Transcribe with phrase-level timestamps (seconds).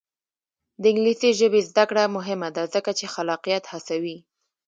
[0.81, 4.17] د انګلیسي ژبې زده کړه مهمه ده ځکه چې خلاقیت هڅوي.